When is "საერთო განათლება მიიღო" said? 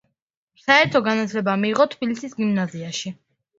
0.61-1.89